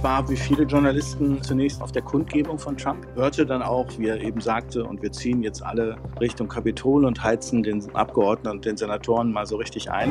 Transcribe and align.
Ich 0.00 0.04
war 0.04 0.26
wie 0.30 0.36
viele 0.36 0.62
Journalisten 0.62 1.42
zunächst 1.42 1.82
auf 1.82 1.92
der 1.92 2.00
Kundgebung 2.00 2.58
von 2.58 2.74
Trump, 2.74 3.06
hörte 3.16 3.44
dann 3.44 3.60
auch, 3.60 3.86
wie 3.98 4.08
er 4.08 4.18
eben 4.18 4.40
sagte, 4.40 4.82
und 4.82 5.02
wir 5.02 5.12
ziehen 5.12 5.42
jetzt 5.42 5.62
alle 5.62 5.94
Richtung 6.18 6.48
Kapitol 6.48 7.04
und 7.04 7.22
heizen 7.22 7.62
den 7.62 7.84
Abgeordneten 7.94 8.56
und 8.56 8.64
den 8.64 8.78
Senatoren 8.78 9.30
mal 9.30 9.44
so 9.44 9.56
richtig 9.56 9.90
ein. 9.90 10.10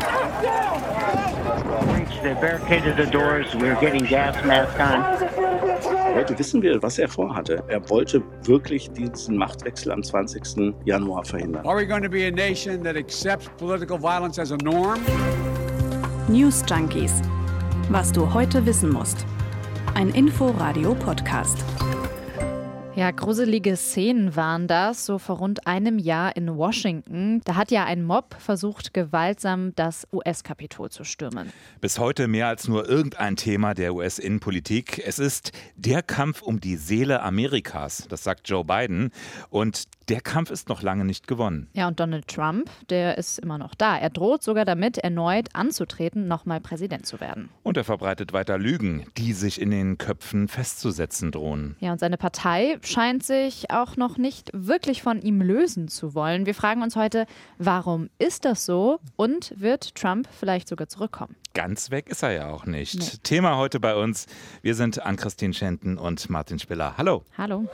Heute 6.13 6.37
wissen 6.37 6.61
wir, 6.61 6.83
was 6.83 6.99
er 6.99 7.09
vorhatte. 7.09 7.63
Er 7.67 7.89
wollte 7.89 8.21
wirklich 8.43 8.91
diesen 8.91 9.37
Machtwechsel 9.37 9.91
am 9.91 10.03
20. 10.03 10.75
Januar 10.85 11.25
verhindern. 11.25 11.65
Are 11.65 11.75
we 11.75 11.87
going 11.87 12.03
to 12.03 12.09
be 12.09 12.27
a 12.27 12.31
nation 12.31 12.83
that 12.83 12.95
accepts 12.95 13.49
political 13.57 13.97
violence 13.97 14.39
as 14.39 14.51
a 14.51 14.57
norm? 14.57 14.99
News 16.27 16.63
Junkies. 16.69 17.23
Was 17.89 18.11
du 18.11 18.31
heute 18.31 18.63
wissen 18.67 18.93
musst. 18.93 19.25
Ein 19.99 20.11
Info-Radio-Podcast. 20.11 21.57
Ja, 22.95 23.11
gruselige 23.11 23.77
Szenen 23.77 24.35
waren 24.35 24.67
das, 24.67 25.05
so 25.05 25.19
vor 25.19 25.37
rund 25.37 25.67
einem 25.67 25.99
Jahr 25.99 26.35
in 26.35 26.57
Washington. 26.57 27.39
Da 27.45 27.55
hat 27.55 27.71
ja 27.71 27.85
ein 27.85 28.03
Mob 28.03 28.35
versucht, 28.39 28.93
gewaltsam 28.93 29.73
das 29.75 30.05
US-Kapitol 30.11 30.89
zu 30.89 31.05
stürmen. 31.05 31.53
Bis 31.79 31.97
heute 31.97 32.27
mehr 32.27 32.47
als 32.47 32.67
nur 32.67 32.89
irgendein 32.89 33.37
Thema 33.37 33.73
der 33.73 33.93
US-Innenpolitik. 33.93 35.01
Es 35.05 35.17
ist 35.17 35.53
der 35.75 36.01
Kampf 36.01 36.41
um 36.41 36.59
die 36.59 36.75
Seele 36.75 37.21
Amerikas, 37.21 38.05
das 38.09 38.23
sagt 38.23 38.49
Joe 38.49 38.65
Biden. 38.65 39.11
Und 39.49 39.83
der 40.09 40.21
Kampf 40.21 40.49
ist 40.49 40.69
noch 40.69 40.81
lange 40.81 41.05
nicht 41.05 41.27
gewonnen. 41.27 41.67
Ja, 41.73 41.87
und 41.87 41.99
Donald 41.99 42.27
Trump, 42.27 42.69
der 42.89 43.17
ist 43.17 43.37
immer 43.39 43.59
noch 43.59 43.75
da. 43.75 43.97
Er 43.97 44.09
droht 44.09 44.41
sogar 44.41 44.65
damit, 44.65 44.97
erneut 44.97 45.49
anzutreten, 45.53 46.27
nochmal 46.27 46.59
Präsident 46.59 47.05
zu 47.05 47.19
werden. 47.21 47.49
Und 47.61 47.77
er 47.77 47.83
verbreitet 47.83 48.33
weiter 48.33 48.57
Lügen, 48.57 49.05
die 49.17 49.33
sich 49.33 49.61
in 49.61 49.69
den 49.69 49.99
Köpfen 49.99 50.47
festzusetzen 50.47 51.31
drohen. 51.31 51.75
Ja, 51.79 51.91
und 51.91 51.99
seine 51.99 52.17
Partei 52.17 52.78
scheint 52.87 53.23
sich 53.23 53.71
auch 53.71 53.95
noch 53.97 54.17
nicht 54.17 54.49
wirklich 54.53 55.01
von 55.01 55.21
ihm 55.21 55.41
lösen 55.41 55.87
zu 55.87 56.13
wollen. 56.13 56.45
Wir 56.45 56.55
fragen 56.55 56.81
uns 56.81 56.95
heute, 56.95 57.25
warum 57.57 58.09
ist 58.19 58.45
das 58.45 58.65
so 58.65 58.99
und 59.15 59.53
wird 59.59 59.95
Trump 59.95 60.27
vielleicht 60.31 60.67
sogar 60.67 60.87
zurückkommen? 60.87 61.35
Ganz 61.53 61.91
weg 61.91 62.09
ist 62.09 62.23
er 62.23 62.31
ja 62.31 62.49
auch 62.49 62.65
nicht. 62.65 62.95
Nee. 62.95 63.19
Thema 63.23 63.57
heute 63.57 63.79
bei 63.79 63.95
uns. 63.95 64.27
Wir 64.61 64.75
sind 64.75 65.03
Ann-Christine 65.05 65.53
Schenten 65.53 65.97
und 65.97 66.29
Martin 66.29 66.59
Spiller. 66.59 66.95
Hallo. 66.97 67.23
Hallo. 67.37 67.67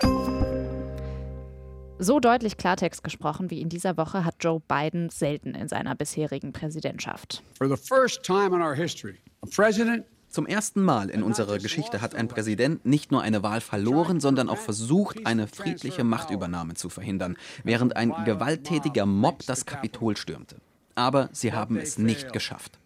So 1.97 2.19
deutlich 2.19 2.57
Klartext 2.57 3.03
gesprochen 3.03 3.49
wie 3.49 3.61
in 3.61 3.69
dieser 3.69 3.95
Woche 3.95 4.25
hat 4.25 4.35
Joe 4.41 4.61
Biden 4.67 5.09
selten 5.09 5.55
in 5.55 5.69
seiner 5.69 5.95
bisherigen 5.95 6.51
Präsidentschaft. 6.51 7.41
For 7.57 7.69
the 7.69 7.77
first 7.77 8.23
time 8.23 8.53
in 8.55 8.61
our 8.61 8.75
history, 8.75 9.15
a 9.41 9.47
president 9.47 10.05
zum 10.35 10.45
ersten 10.45 10.83
Mal 10.83 11.09
in 11.09 11.23
unserer 11.23 11.59
Geschichte 11.59 12.01
hat 12.01 12.13
ein 12.13 12.27
Präsident 12.27 12.85
nicht 12.85 13.09
nur 13.09 13.21
eine 13.21 13.41
Wahl 13.41 13.61
verloren, 13.61 14.19
sondern 14.19 14.49
auch 14.49 14.57
versucht, 14.57 15.25
eine 15.25 15.47
friedliche 15.47 16.03
Machtübernahme 16.03 16.73
zu 16.73 16.89
verhindern, 16.89 17.37
während 17.63 17.95
ein 17.95 18.13
gewalttätiger 18.25 19.05
Mob 19.05 19.45
das 19.45 19.65
Kapitol 19.65 20.17
stürmte. 20.17 20.57
Aber 20.93 21.29
sie 21.31 21.53
haben 21.53 21.77
es 21.77 21.97
nicht 21.97 22.33
geschafft. 22.33 22.79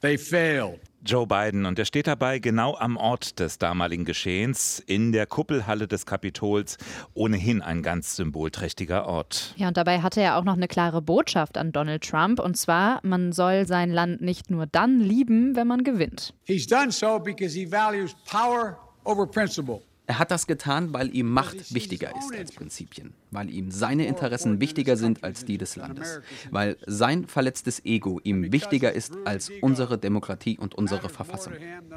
They 0.00 0.16
failed. 0.16 0.80
Joe 1.04 1.26
Biden 1.26 1.64
und 1.64 1.78
er 1.78 1.86
steht 1.86 2.06
dabei 2.06 2.38
genau 2.38 2.76
am 2.76 2.96
Ort 2.98 3.38
des 3.38 3.58
damaligen 3.58 4.04
Geschehens 4.04 4.82
in 4.86 5.12
der 5.12 5.26
Kuppelhalle 5.26 5.88
des 5.88 6.04
Kapitols, 6.04 6.76
ohnehin 7.14 7.62
ein 7.62 7.82
ganz 7.82 8.16
symbolträchtiger 8.16 9.06
Ort. 9.06 9.54
Ja, 9.56 9.68
und 9.68 9.78
dabei 9.78 10.02
hatte 10.02 10.20
er 10.20 10.36
auch 10.36 10.44
noch 10.44 10.56
eine 10.56 10.68
klare 10.68 11.00
Botschaft 11.00 11.56
an 11.56 11.72
Donald 11.72 12.02
Trump 12.06 12.38
und 12.38 12.56
zwar, 12.56 13.00
man 13.02 13.32
soll 13.32 13.66
sein 13.66 13.90
Land 13.90 14.20
nicht 14.20 14.50
nur 14.50 14.66
dann 14.66 15.00
lieben, 15.00 15.56
wenn 15.56 15.66
man 15.66 15.84
gewinnt. 15.84 16.34
He's 16.44 16.66
done 16.66 16.92
so 16.92 17.18
because 17.18 17.54
he 17.58 17.70
values 17.70 18.14
power 18.30 18.78
over 19.04 19.26
principle. 19.26 19.80
Er 20.10 20.18
hat 20.18 20.32
das 20.32 20.48
getan, 20.48 20.92
weil 20.92 21.14
ihm 21.14 21.30
Macht 21.30 21.72
wichtiger 21.72 22.10
ist 22.18 22.34
als 22.36 22.50
Prinzipien, 22.50 23.14
weil 23.30 23.48
ihm 23.48 23.70
seine 23.70 24.08
Interessen 24.08 24.60
wichtiger 24.60 24.96
sind 24.96 25.22
als 25.22 25.44
die 25.44 25.56
des 25.56 25.76
Landes, 25.76 26.20
weil 26.50 26.76
sein 26.84 27.28
verletztes 27.28 27.84
Ego 27.84 28.20
ihm 28.24 28.50
wichtiger 28.50 28.92
ist 28.92 29.16
als 29.24 29.52
unsere 29.60 29.98
Demokratie 29.98 30.58
und 30.58 30.74
unsere 30.74 31.08
Verfassung. 31.08 31.52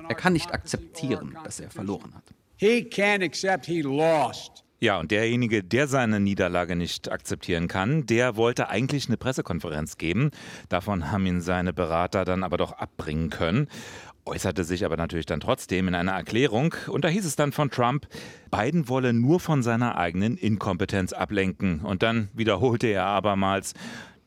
Er 0.07 0.13
kann 0.13 0.33
nicht 0.33 0.53
akzeptieren, 0.53 1.35
dass 1.43 1.59
er 1.59 1.71
verloren 1.71 2.13
hat. 2.13 2.25
Ja, 4.79 4.99
und 4.99 5.09
derjenige, 5.09 5.63
der 5.63 5.87
seine 5.87 6.19
Niederlage 6.19 6.75
nicht 6.75 7.11
akzeptieren 7.11 7.67
kann, 7.67 8.05
der 8.05 8.35
wollte 8.35 8.69
eigentlich 8.69 9.07
eine 9.07 9.17
Pressekonferenz 9.17 9.97
geben. 9.97 10.29
Davon 10.69 11.09
haben 11.09 11.25
ihn 11.25 11.41
seine 11.41 11.73
Berater 11.73 12.25
dann 12.25 12.43
aber 12.43 12.57
doch 12.57 12.73
abbringen 12.73 13.31
können 13.31 13.69
äußerte 14.25 14.63
sich 14.63 14.85
aber 14.85 14.97
natürlich 14.97 15.25
dann 15.25 15.39
trotzdem 15.39 15.87
in 15.87 15.95
einer 15.95 16.13
Erklärung. 16.13 16.75
Und 16.87 17.03
da 17.03 17.09
hieß 17.09 17.25
es 17.25 17.35
dann 17.35 17.51
von 17.51 17.69
Trump, 17.69 18.07
Biden 18.51 18.87
wolle 18.89 19.13
nur 19.13 19.39
von 19.39 19.63
seiner 19.63 19.97
eigenen 19.97 20.37
Inkompetenz 20.37 21.13
ablenken. 21.13 21.81
Und 21.81 22.03
dann 22.03 22.29
wiederholte 22.33 22.87
er 22.87 23.05
abermals, 23.05 23.73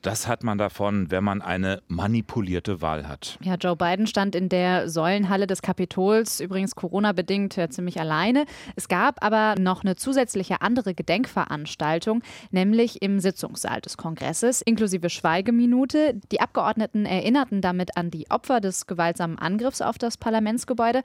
das 0.06 0.28
hat 0.28 0.44
man 0.44 0.56
davon, 0.56 1.10
wenn 1.10 1.24
man 1.24 1.42
eine 1.42 1.82
manipulierte 1.88 2.80
Wahl 2.80 3.08
hat. 3.08 3.38
Ja, 3.42 3.56
Joe 3.56 3.74
Biden 3.74 4.06
stand 4.06 4.36
in 4.36 4.48
der 4.48 4.88
Säulenhalle 4.88 5.48
des 5.48 5.62
Kapitols, 5.62 6.38
übrigens 6.38 6.76
Corona-bedingt 6.76 7.56
ja 7.56 7.68
ziemlich 7.68 7.98
alleine. 7.98 8.44
Es 8.76 8.86
gab 8.86 9.24
aber 9.24 9.56
noch 9.58 9.82
eine 9.82 9.96
zusätzliche 9.96 10.62
andere 10.62 10.94
Gedenkveranstaltung, 10.94 12.22
nämlich 12.52 13.02
im 13.02 13.18
Sitzungssaal 13.18 13.80
des 13.80 13.96
Kongresses, 13.96 14.62
inklusive 14.62 15.10
Schweigeminute. 15.10 16.20
Die 16.30 16.40
Abgeordneten 16.40 17.04
erinnerten 17.04 17.60
damit 17.60 17.96
an 17.96 18.12
die 18.12 18.30
Opfer 18.30 18.60
des 18.60 18.86
gewaltsamen 18.86 19.40
Angriffs 19.40 19.82
auf 19.82 19.98
das 19.98 20.16
Parlamentsgebäude. 20.18 21.02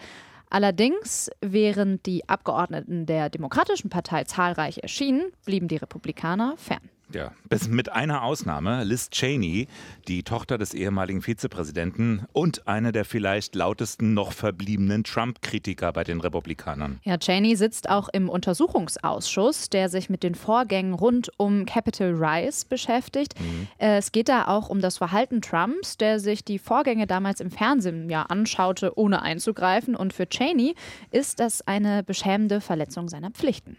Allerdings, 0.52 1.32
während 1.42 2.06
die 2.06 2.30
Abgeordneten 2.30 3.08
der 3.08 3.32
Demokratischen 3.32 3.90
Partei 3.90 4.26
zahlreich 4.26 4.80
erschienen, 4.84 5.32
blieben 5.46 5.68
die 5.68 5.78
Republikaner 5.78 6.56
fern. 6.58 6.82
Ja, 7.14 7.32
bis 7.50 7.68
mit 7.68 7.92
einer 7.92 8.24
Ausnahme, 8.24 8.84
Liz 8.84 9.10
Cheney, 9.10 9.68
die 10.08 10.24
Tochter 10.24 10.58
des 10.58 10.74
ehemaligen 10.74 11.22
Vizepräsidenten 11.22 12.26
und 12.34 12.68
eine 12.68 12.92
der 12.92 13.06
vielleicht 13.06 13.56
lautesten 13.56 14.14
noch 14.14 14.32
verbliebenen 14.32 15.04
Trump-Kritiker 15.04 15.92
bei 15.94 16.04
den 16.04 16.22
Republikanern. 16.22 17.00
Ja, 17.04 17.18
Cheney 17.18 17.56
sitzt 17.56 17.90
auch 17.90 18.10
im 18.10 18.30
Untersuchungsausschuss, 18.30 19.70
der 19.70 19.90
sich 19.90 20.10
mit 20.10 20.24
den 20.24 20.36
Vorgängen 20.36 20.94
rund 20.94 21.32
um 21.38 21.66
Capitol 21.66 22.16
Rise 22.24 22.66
beschäftigt. 22.68 23.40
Mhm. 23.40 23.68
Äh, 23.78 23.98
es 23.98 24.12
geht 24.12 24.30
da 24.30 24.48
auch 24.48 24.70
um 24.70 24.80
das 24.82 24.98
Verhalten 24.98 25.42
Trumps, 25.42 25.98
der 25.98 26.20
sich 26.20 26.44
die 26.44 26.60
Vorgänge 26.60 27.08
damals 27.08 27.42
im 27.42 27.52
Fernsehen 27.52 28.10
ja 28.10 28.24
anschaute, 28.24 28.98
ohne 28.98 29.22
einzugreifen. 29.22 29.96
Und 29.96 30.14
für 30.14 30.28
Cheney 30.28 30.76
ist 31.12 31.40
das 31.40 31.66
eine 31.68 32.04
beschämende 32.04 32.62
Verletzung 32.62 33.10
seiner 33.10 33.32
Pflichten. 33.32 33.78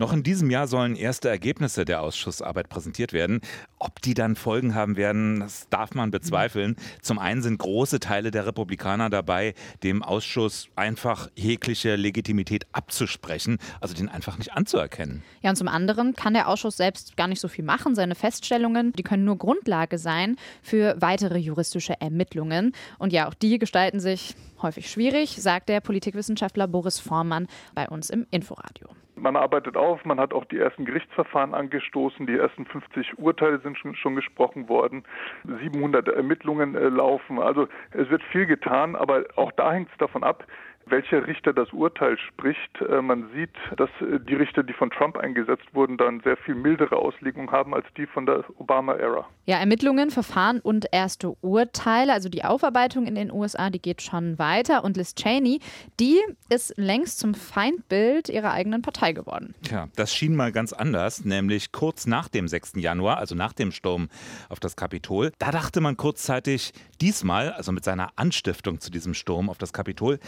Noch 0.00 0.14
in 0.14 0.22
diesem 0.22 0.48
Jahr 0.48 0.66
sollen 0.66 0.96
erste 0.96 1.28
Ergebnisse 1.28 1.84
der 1.84 2.00
Ausschussarbeit 2.00 2.70
präsentiert 2.70 3.12
werden. 3.12 3.42
Ob 3.78 4.00
die 4.00 4.14
dann 4.14 4.34
Folgen 4.34 4.74
haben 4.74 4.96
werden, 4.96 5.40
das 5.40 5.68
darf 5.68 5.94
man 5.94 6.10
bezweifeln. 6.10 6.76
Zum 7.02 7.18
einen 7.18 7.42
sind 7.42 7.58
große 7.58 8.00
Teile 8.00 8.30
der 8.30 8.46
Republikaner 8.46 9.10
dabei, 9.10 9.52
dem 9.82 10.02
Ausschuss 10.02 10.68
einfach 10.74 11.28
jegliche 11.34 11.96
Legitimität 11.96 12.66
abzusprechen, 12.72 13.58
also 13.82 13.92
den 13.94 14.08
einfach 14.08 14.38
nicht 14.38 14.54
anzuerkennen. 14.54 15.22
Ja, 15.42 15.50
und 15.50 15.56
zum 15.56 15.68
anderen 15.68 16.14
kann 16.14 16.32
der 16.32 16.48
Ausschuss 16.48 16.78
selbst 16.78 17.18
gar 17.18 17.28
nicht 17.28 17.40
so 17.40 17.48
viel 17.48 17.66
machen. 17.66 17.94
Seine 17.94 18.14
Feststellungen, 18.14 18.94
die 18.94 19.02
können 19.02 19.26
nur 19.26 19.36
Grundlage 19.36 19.98
sein 19.98 20.36
für 20.62 20.96
weitere 20.98 21.36
juristische 21.36 22.00
Ermittlungen. 22.00 22.72
Und 22.96 23.12
ja, 23.12 23.28
auch 23.28 23.34
die 23.34 23.58
gestalten 23.58 24.00
sich 24.00 24.34
häufig 24.62 24.90
schwierig, 24.90 25.36
sagt 25.42 25.68
der 25.68 25.82
Politikwissenschaftler 25.82 26.68
Boris 26.68 26.98
Vormann 26.98 27.48
bei 27.74 27.86
uns 27.86 28.08
im 28.08 28.26
Inforadio. 28.30 28.88
Man 29.20 29.36
arbeitet 29.36 29.76
auf, 29.76 30.04
man 30.04 30.18
hat 30.18 30.32
auch 30.32 30.46
die 30.46 30.58
ersten 30.58 30.86
Gerichtsverfahren 30.86 31.54
angestoßen, 31.54 32.26
die 32.26 32.38
ersten 32.38 32.64
50 32.64 33.18
Urteile 33.18 33.58
sind 33.60 33.76
schon, 33.76 33.94
schon 33.94 34.16
gesprochen 34.16 34.68
worden, 34.68 35.04
700 35.44 36.08
Ermittlungen 36.08 36.74
äh, 36.74 36.88
laufen. 36.88 37.38
Also 37.38 37.68
es 37.92 38.08
wird 38.08 38.22
viel 38.32 38.46
getan, 38.46 38.96
aber 38.96 39.24
auch 39.36 39.52
da 39.52 39.72
hängt 39.72 39.90
es 39.90 39.98
davon 39.98 40.24
ab, 40.24 40.46
welcher 40.90 41.26
Richter 41.26 41.52
das 41.52 41.72
Urteil 41.72 42.18
spricht. 42.18 42.80
Äh, 42.80 43.02
man 43.02 43.28
sieht, 43.34 43.50
dass 43.76 43.90
äh, 44.00 44.18
die 44.20 44.34
Richter, 44.34 44.62
die 44.62 44.72
von 44.72 44.90
Trump 44.90 45.16
eingesetzt 45.16 45.66
wurden, 45.72 45.96
dann 45.96 46.20
sehr 46.20 46.36
viel 46.36 46.54
mildere 46.54 46.96
Auslegung 46.96 47.50
haben 47.50 47.74
als 47.74 47.86
die 47.96 48.06
von 48.06 48.26
der 48.26 48.44
Obama-Ära. 48.58 49.26
Ja, 49.46 49.58
Ermittlungen, 49.58 50.10
Verfahren 50.10 50.60
und 50.60 50.86
erste 50.92 51.36
Urteile, 51.40 52.12
also 52.12 52.28
die 52.28 52.44
Aufarbeitung 52.44 53.06
in 53.06 53.14
den 53.14 53.32
USA, 53.32 53.70
die 53.70 53.80
geht 53.80 54.02
schon 54.02 54.38
weiter. 54.38 54.84
Und 54.84 54.96
Liz 54.96 55.14
Cheney, 55.14 55.60
die 55.98 56.20
ist 56.48 56.74
längst 56.76 57.18
zum 57.18 57.34
Feindbild 57.34 58.28
ihrer 58.28 58.52
eigenen 58.52 58.82
Partei 58.82 59.12
geworden. 59.12 59.54
Tja, 59.62 59.88
das 59.96 60.14
schien 60.14 60.36
mal 60.36 60.52
ganz 60.52 60.72
anders, 60.72 61.24
nämlich 61.24 61.72
kurz 61.72 62.06
nach 62.06 62.28
dem 62.28 62.48
6. 62.48 62.72
Januar, 62.76 63.18
also 63.18 63.34
nach 63.34 63.52
dem 63.52 63.72
Sturm 63.72 64.08
auf 64.48 64.60
das 64.60 64.76
Kapitol. 64.76 65.32
Da 65.38 65.50
dachte 65.50 65.80
man 65.80 65.96
kurzzeitig, 65.96 66.72
diesmal, 67.00 67.52
also 67.52 67.72
mit 67.72 67.84
seiner 67.84 68.10
Anstiftung 68.16 68.80
zu 68.80 68.90
diesem 68.90 69.14
Sturm 69.14 69.48
auf 69.48 69.58
das 69.58 69.72
Kapitol, 69.72 70.18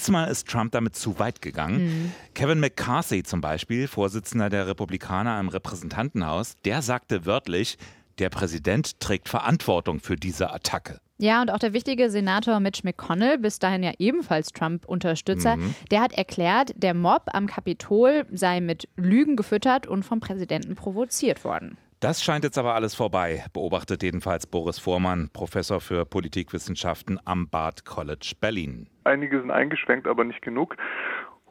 Diesmal 0.00 0.30
ist 0.30 0.48
Trump 0.48 0.72
damit 0.72 0.96
zu 0.96 1.18
weit 1.18 1.42
gegangen. 1.42 1.84
Mhm. 1.84 2.12
Kevin 2.32 2.58
McCarthy 2.58 3.22
zum 3.22 3.42
Beispiel, 3.42 3.86
Vorsitzender 3.86 4.48
der 4.48 4.66
Republikaner 4.66 5.38
im 5.38 5.50
Repräsentantenhaus, 5.50 6.54
der 6.64 6.80
sagte 6.80 7.26
wörtlich, 7.26 7.76
der 8.18 8.30
Präsident 8.30 8.98
trägt 8.98 9.28
Verantwortung 9.28 10.00
für 10.00 10.16
diese 10.16 10.54
Attacke. 10.54 11.00
Ja, 11.18 11.42
und 11.42 11.50
auch 11.50 11.58
der 11.58 11.74
wichtige 11.74 12.08
Senator 12.08 12.60
Mitch 12.60 12.80
McConnell, 12.82 13.36
bis 13.36 13.58
dahin 13.58 13.82
ja 13.82 13.92
ebenfalls 13.98 14.52
Trump-Unterstützer, 14.52 15.58
mhm. 15.58 15.74
der 15.90 16.00
hat 16.00 16.12
erklärt, 16.12 16.72
der 16.76 16.94
Mob 16.94 17.24
am 17.34 17.46
Kapitol 17.46 18.24
sei 18.32 18.62
mit 18.62 18.88
Lügen 18.96 19.36
gefüttert 19.36 19.86
und 19.86 20.02
vom 20.02 20.20
Präsidenten 20.20 20.76
provoziert 20.76 21.44
worden. 21.44 21.76
Das 22.00 22.24
scheint 22.24 22.44
jetzt 22.44 22.56
aber 22.56 22.74
alles 22.74 22.94
vorbei, 22.94 23.44
beobachtet 23.52 24.02
jedenfalls 24.02 24.46
Boris 24.46 24.78
Vormann, 24.78 25.28
Professor 25.34 25.82
für 25.82 26.06
Politikwissenschaften 26.06 27.20
am 27.26 27.50
Bard 27.50 27.84
College 27.84 28.32
Berlin. 28.40 28.88
Einige 29.04 29.38
sind 29.38 29.50
eingeschränkt, 29.50 30.06
aber 30.06 30.24
nicht 30.24 30.40
genug. 30.40 30.76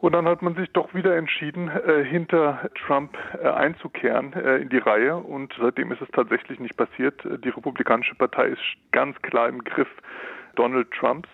Und 0.00 0.12
dann 0.12 0.26
hat 0.26 0.42
man 0.42 0.56
sich 0.56 0.68
doch 0.72 0.92
wieder 0.92 1.16
entschieden, 1.16 1.68
äh, 1.68 2.02
hinter 2.04 2.68
Trump 2.84 3.16
äh, 3.40 3.46
einzukehren 3.46 4.32
äh, 4.32 4.56
in 4.56 4.70
die 4.70 4.78
Reihe. 4.78 5.18
Und 5.18 5.54
seitdem 5.60 5.92
ist 5.92 6.02
es 6.02 6.08
tatsächlich 6.12 6.58
nicht 6.58 6.76
passiert. 6.76 7.22
Die 7.44 7.50
Republikanische 7.50 8.16
Partei 8.16 8.46
ist 8.46 8.62
ganz 8.90 9.16
klar 9.22 9.48
im 9.48 9.62
Griff 9.62 9.88
Donald 10.56 10.90
Trumps. 10.90 11.28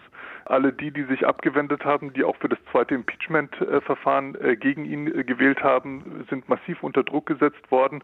Alle 0.48 0.72
die, 0.72 0.90
die 0.90 1.04
sich 1.04 1.26
abgewendet 1.26 1.84
haben, 1.84 2.12
die 2.12 2.24
auch 2.24 2.36
für 2.36 2.48
das 2.48 2.58
zweite 2.70 2.94
Impeachment-Verfahren 2.94 4.36
äh, 4.40 4.56
gegen 4.56 4.84
ihn 4.84 5.06
äh, 5.06 5.24
gewählt 5.24 5.62
haben, 5.62 6.24
sind 6.30 6.48
massiv 6.48 6.82
unter 6.82 7.02
Druck 7.02 7.26
gesetzt 7.26 7.70
worden. 7.70 8.02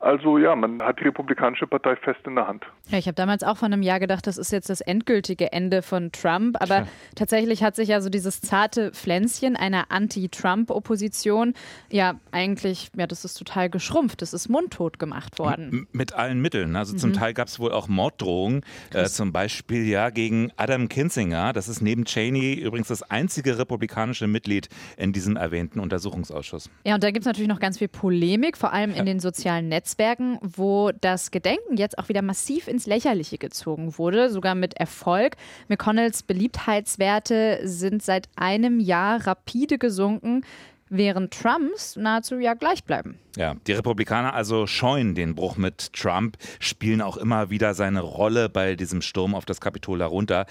Also 0.00 0.38
ja, 0.38 0.54
man 0.56 0.82
hat 0.82 1.00
die 1.00 1.04
Republikanische 1.04 1.66
Partei 1.66 1.96
fest 1.96 2.20
in 2.26 2.34
der 2.34 2.48
Hand. 2.48 2.66
Ja, 2.88 2.98
ich 2.98 3.06
habe 3.06 3.14
damals 3.14 3.42
auch 3.42 3.56
von 3.56 3.72
einem 3.72 3.82
Jahr 3.82 4.00
gedacht, 4.00 4.26
das 4.26 4.36
ist 4.36 4.52
jetzt 4.52 4.68
das 4.68 4.80
endgültige 4.80 5.52
Ende 5.52 5.82
von 5.82 6.12
Trump. 6.12 6.56
Aber 6.60 6.78
ja. 6.78 6.88
tatsächlich 7.14 7.62
hat 7.62 7.76
sich 7.76 7.88
ja 7.88 8.00
so 8.00 8.10
dieses 8.10 8.40
zarte 8.40 8.90
Pflänzchen 8.92 9.56
einer 9.56 9.86
Anti-Trump-Opposition 9.90 11.54
ja 11.90 12.14
eigentlich, 12.32 12.90
ja, 12.96 13.06
das 13.06 13.24
ist 13.24 13.34
total 13.34 13.70
geschrumpft. 13.70 14.22
Das 14.22 14.32
ist 14.32 14.48
mundtot 14.48 14.98
gemacht 14.98 15.38
worden. 15.38 15.70
M 15.70 15.88
mit 15.92 16.14
allen 16.14 16.40
Mitteln. 16.40 16.76
Also 16.76 16.94
mhm. 16.94 16.98
zum 16.98 17.12
Teil 17.12 17.34
gab 17.34 17.48
es 17.48 17.58
wohl 17.58 17.72
auch 17.72 17.88
Morddrohungen. 17.88 18.62
Äh, 18.92 19.04
zum 19.06 19.32
Beispiel 19.32 19.86
ja 19.86 20.10
gegen 20.10 20.52
Adam 20.56 20.88
Kinzinger. 20.88 21.52
Das 21.52 21.68
ist 21.68 21.75
ist 21.76 21.82
neben 21.82 22.04
Cheney 22.04 22.54
übrigens 22.54 22.88
das 22.88 23.02
einzige 23.02 23.58
republikanische 23.58 24.26
Mitglied 24.26 24.68
in 24.96 25.12
diesem 25.12 25.36
erwähnten 25.36 25.78
Untersuchungsausschuss. 25.80 26.70
Ja, 26.84 26.94
und 26.94 27.04
da 27.04 27.10
gibt 27.10 27.20
es 27.20 27.26
natürlich 27.26 27.48
noch 27.48 27.60
ganz 27.60 27.78
viel 27.78 27.88
Polemik, 27.88 28.56
vor 28.56 28.72
allem 28.72 28.94
in 28.94 29.04
den 29.04 29.20
sozialen 29.20 29.68
Netzwerken, 29.68 30.38
wo 30.42 30.90
das 31.00 31.30
Gedenken 31.30 31.76
jetzt 31.76 31.98
auch 31.98 32.08
wieder 32.08 32.22
massiv 32.22 32.66
ins 32.68 32.86
Lächerliche 32.86 33.36
gezogen 33.36 33.98
wurde, 33.98 34.30
sogar 34.30 34.54
mit 34.54 34.74
Erfolg. 34.74 35.36
McConnells 35.68 36.22
Beliebtheitswerte 36.22 37.60
sind 37.64 38.02
seit 38.02 38.28
einem 38.36 38.80
Jahr 38.80 39.26
rapide 39.26 39.76
gesunken 39.76 40.42
während 40.88 41.32
Trumps 41.32 41.96
nahezu 41.96 42.38
ja 42.38 42.54
gleich 42.54 42.84
bleiben. 42.84 43.18
Ja, 43.36 43.54
die 43.66 43.72
Republikaner 43.72 44.34
also 44.34 44.66
scheuen 44.66 45.14
den 45.14 45.34
Bruch 45.34 45.56
mit 45.56 45.92
Trump, 45.92 46.36
spielen 46.60 47.02
auch 47.02 47.16
immer 47.16 47.50
wieder 47.50 47.74
seine 47.74 48.00
Rolle 48.00 48.48
bei 48.48 48.76
diesem 48.76 49.02
Sturm 49.02 49.34
auf 49.34 49.44
das 49.44 49.60
Kapitol 49.60 50.00
herunter. 50.00 50.46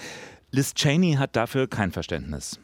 Liz 0.55 0.73
Cheney 0.73 1.15
hat 1.15 1.35
dafür 1.35 1.67
kein 1.67 1.91
Verständnis. 1.91 2.61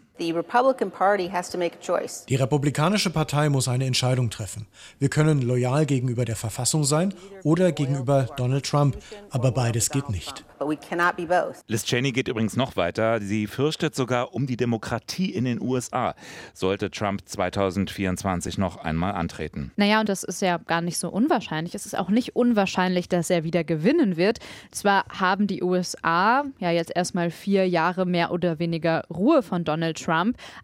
Die 2.30 2.36
Republikanische 2.36 3.10
Partei 3.10 3.50
muss 3.50 3.68
eine 3.68 3.86
Entscheidung 3.86 4.30
treffen. 4.30 4.68
Wir 5.00 5.10
können 5.10 5.42
loyal 5.42 5.88
gegenüber 5.88 6.26
der 6.26 6.36
Verfassung 6.36 6.84
sein 6.84 7.16
oder 7.44 7.72
gegenüber 7.72 8.28
Donald 8.38 8.66
Trump, 8.66 8.98
aber 9.32 9.52
beides 9.52 9.90
geht 9.90 10.10
nicht. 10.10 10.46
Liz 11.68 11.86
Cheney 11.86 12.12
geht 12.12 12.28
übrigens 12.28 12.56
noch 12.56 12.76
weiter. 12.76 13.20
Sie 13.20 13.48
fürchtet 13.48 13.96
sogar 13.96 14.36
um 14.36 14.46
die 14.46 14.58
Demokratie 14.58 15.32
in 15.32 15.46
den 15.46 15.60
USA, 15.60 16.14
sollte 16.54 16.92
Trump 16.92 17.28
2024 17.28 18.60
noch 18.60 18.78
einmal 18.78 19.14
antreten. 19.14 19.72
Naja, 19.76 20.02
und 20.02 20.10
das 20.10 20.24
ist 20.24 20.44
ja 20.44 20.58
gar 20.58 20.82
nicht 20.82 21.00
so 21.00 21.10
unwahrscheinlich. 21.10 21.74
Es 21.74 21.88
ist 21.88 21.98
auch 21.98 22.10
nicht 22.10 22.36
unwahrscheinlich, 22.36 23.10
dass 23.10 23.32
er 23.32 23.44
wieder 23.44 23.64
gewinnen 23.64 24.18
wird. 24.18 24.38
Zwar 24.70 25.06
haben 25.10 25.48
die 25.48 25.64
USA 25.64 26.44
ja 26.60 26.70
jetzt 26.70 26.92
erstmal 26.96 27.32
vier 27.32 27.68
Jahre 27.68 28.06
mehr 28.06 28.32
oder 28.32 28.60
weniger 28.60 29.04
Ruhe 29.10 29.42
von 29.42 29.64
Donald 29.64 29.98
Trump, 29.98 30.11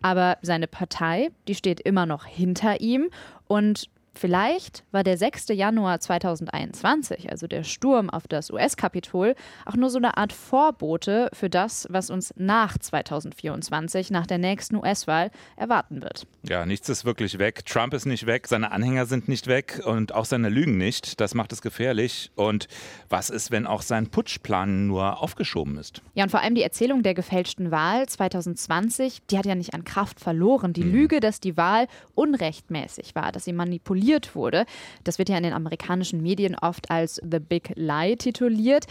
aber 0.02 0.38
seine 0.42 0.68
Partei, 0.68 1.30
die 1.48 1.56
steht 1.56 1.80
immer 1.80 2.06
noch 2.06 2.26
hinter 2.26 2.82
ihm. 2.82 3.10
Und 3.48 3.90
Vielleicht 4.18 4.84
war 4.92 5.04
der 5.04 5.16
6. 5.16 5.50
Januar 5.50 6.00
2021, 6.00 7.30
also 7.30 7.46
der 7.46 7.64
Sturm 7.64 8.10
auf 8.10 8.28
das 8.28 8.50
US-Kapitol, 8.50 9.36
auch 9.66 9.76
nur 9.76 9.92
so 9.92 10.00
eine 10.00 10.18
Art 10.18 10.34
Vorbote 10.34 11.30
für 11.34 11.52
das, 11.52 11.88
was 11.92 12.10
uns 12.10 12.34
nach 12.36 12.80
2024, 12.80 14.10
nach 14.10 14.26
der 14.26 14.40
nächsten 14.40 14.76
US-Wahl, 14.76 15.30
erwarten 15.56 16.02
wird. 16.02 16.26
Ja, 16.50 16.66
nichts 16.66 16.90
ist 16.90 17.06
wirklich 17.06 17.38
weg. 17.38 17.64
Trump 17.66 17.94
ist 17.94 18.06
nicht 18.06 18.26
weg, 18.26 18.48
seine 18.48 18.72
Anhänger 18.72 19.06
sind 19.06 19.28
nicht 19.28 19.46
weg 19.46 19.82
und 19.86 20.16
auch 20.16 20.26
seine 20.26 20.50
Lügen 20.50 20.78
nicht. 20.78 21.22
Das 21.22 21.36
macht 21.36 21.54
es 21.54 21.62
gefährlich. 21.62 22.32
Und 22.36 22.68
was 23.10 23.30
ist, 23.30 23.52
wenn 23.52 23.68
auch 23.68 23.84
sein 23.84 24.08
Putschplan 24.08 24.88
nur 24.88 25.22
aufgeschoben 25.22 25.78
ist? 25.78 26.02
Ja, 26.16 26.24
und 26.24 26.32
vor 26.32 26.42
allem 26.42 26.56
die 26.56 26.64
Erzählung 26.64 27.04
der 27.04 27.14
gefälschten 27.14 27.70
Wahl 27.70 28.08
2020, 28.08 29.28
die 29.30 29.38
hat 29.38 29.46
ja 29.46 29.54
nicht 29.54 29.76
an 29.76 29.84
Kraft 29.84 30.20
verloren. 30.20 30.74
Die 30.74 30.84
mhm. 30.84 30.92
Lüge, 30.92 31.20
dass 31.20 31.40
die 31.40 31.56
Wahl 31.56 31.88
unrechtmäßig 32.16 33.14
war, 33.14 33.32
dass 33.32 33.46
sie 33.46 33.54
manipuliert 33.54 34.07
manipuliert 34.08 34.36
wurde. 34.36 34.66
Das 35.04 35.20
wird 35.20 35.30
ja 35.30 35.38
in 35.38 35.44
den 35.44 35.54
amerikanischen 35.54 36.22
Medien 36.22 36.56
oft 36.56 36.90
als 36.90 37.16
The 37.16 37.40
Big 37.40 37.74
Lie 37.76 38.18
tituliert. 38.18 38.86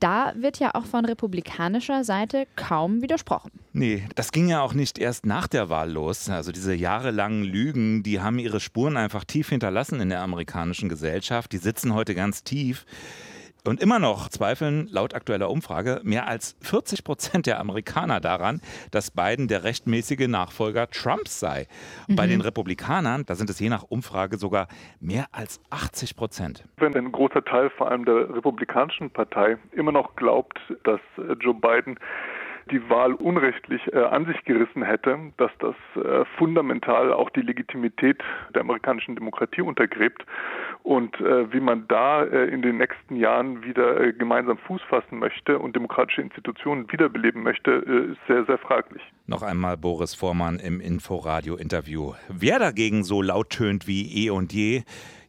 Da 0.00 0.34
wird 0.36 0.58
ja 0.58 0.74
auch 0.74 0.84
von 0.84 1.04
republikanischer 1.04 2.04
Seite 2.04 2.46
kaum 2.56 3.00
widersprochen. 3.00 3.52
Nee, 3.72 4.04
das 4.16 4.32
ging 4.32 4.48
ja 4.48 4.60
auch 4.60 4.74
nicht 4.74 4.98
erst 4.98 5.24
nach 5.24 5.46
der 5.46 5.70
Wahl 5.70 5.90
los. 5.90 6.28
Also 6.28 6.52
diese 6.52 6.74
jahrelangen 6.74 7.44
Lügen, 7.44 8.02
die 8.02 8.20
haben 8.20 8.38
ihre 8.38 8.60
Spuren 8.60 8.96
einfach 8.96 9.24
tief 9.24 9.48
hinterlassen 9.48 10.00
in 10.00 10.10
der 10.10 10.20
amerikanischen 10.20 10.88
Gesellschaft. 10.88 11.52
Die 11.52 11.58
sitzen 11.58 11.94
heute 11.94 12.14
ganz 12.14 12.44
tief. 12.44 12.84
Und 13.66 13.80
immer 13.80 13.98
noch 13.98 14.28
zweifeln 14.28 14.88
laut 14.90 15.14
aktueller 15.14 15.48
Umfrage 15.48 16.02
mehr 16.04 16.28
als 16.28 16.54
40 16.60 17.02
Prozent 17.02 17.46
der 17.46 17.58
Amerikaner 17.60 18.20
daran, 18.20 18.60
dass 18.90 19.10
Biden 19.10 19.48
der 19.48 19.64
rechtmäßige 19.64 20.28
Nachfolger 20.28 20.90
Trumps 20.90 21.40
sei. 21.40 21.66
Mhm. 22.06 22.16
Bei 22.16 22.26
den 22.26 22.42
Republikanern, 22.42 23.24
da 23.24 23.34
sind 23.34 23.48
es 23.48 23.58
je 23.58 23.70
nach 23.70 23.84
Umfrage 23.84 24.36
sogar 24.36 24.68
mehr 25.00 25.28
als 25.32 25.62
80 25.70 26.14
Prozent. 26.14 26.64
Wenn 26.76 26.94
ein 26.94 27.10
großer 27.10 27.42
Teil 27.42 27.70
vor 27.70 27.90
allem 27.90 28.04
der 28.04 28.34
Republikanischen 28.34 29.08
Partei 29.10 29.56
immer 29.72 29.92
noch 29.92 30.14
glaubt, 30.14 30.60
dass 30.82 31.00
Joe 31.40 31.54
Biden 31.54 31.98
die 32.70 32.88
Wahl 32.88 33.14
unrechtlich 33.14 33.80
äh, 33.92 33.98
an 33.98 34.26
sich 34.26 34.42
gerissen 34.44 34.82
hätte, 34.82 35.18
dass 35.36 35.50
das 35.58 35.74
äh, 35.96 36.24
fundamental 36.38 37.12
auch 37.12 37.30
die 37.30 37.42
Legitimität 37.42 38.22
der 38.54 38.62
amerikanischen 38.62 39.14
Demokratie 39.14 39.62
untergräbt 39.62 40.24
und 40.82 41.18
äh, 41.20 41.52
wie 41.52 41.60
man 41.60 41.86
da 41.88 42.24
äh, 42.24 42.46
in 42.46 42.62
den 42.62 42.78
nächsten 42.78 43.16
Jahren 43.16 43.62
wieder 43.62 44.00
äh, 44.00 44.12
gemeinsam 44.12 44.58
Fuß 44.58 44.82
fassen 44.88 45.18
möchte 45.18 45.58
und 45.58 45.74
demokratische 45.74 46.22
Institutionen 46.22 46.90
wiederbeleben 46.90 47.42
möchte, 47.42 47.70
äh, 47.70 48.12
ist 48.12 48.20
sehr, 48.28 48.44
sehr 48.44 48.58
fraglich. 48.58 49.02
Noch 49.26 49.42
einmal 49.42 49.76
Boris 49.76 50.14
Vormann 50.14 50.58
im 50.58 50.80
Inforadio-Interview. 50.80 52.12
Wer 52.28 52.58
dagegen 52.58 53.04
so 53.04 53.22
laut 53.22 53.50
tönt 53.50 53.86
wie 53.86 54.26
eh 54.26 54.30
und 54.30 54.52
je, 54.52 54.82